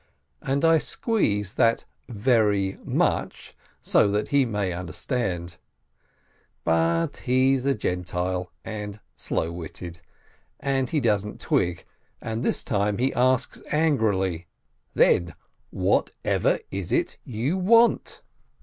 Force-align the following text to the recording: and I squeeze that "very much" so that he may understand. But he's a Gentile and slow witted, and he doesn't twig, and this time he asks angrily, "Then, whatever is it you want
and 0.41 0.65
I 0.65 0.79
squeeze 0.79 1.53
that 1.53 1.85
"very 2.09 2.79
much" 2.83 3.53
so 3.83 4.07
that 4.07 4.29
he 4.29 4.47
may 4.47 4.73
understand. 4.73 5.57
But 6.63 7.17
he's 7.17 7.67
a 7.67 7.75
Gentile 7.75 8.51
and 8.65 8.99
slow 9.15 9.51
witted, 9.51 10.01
and 10.59 10.89
he 10.89 10.99
doesn't 10.99 11.39
twig, 11.39 11.85
and 12.19 12.41
this 12.41 12.63
time 12.63 12.97
he 12.97 13.13
asks 13.13 13.61
angrily, 13.71 14.47
"Then, 14.95 15.35
whatever 15.69 16.57
is 16.71 16.91
it 16.91 17.19
you 17.23 17.55
want 17.59 18.23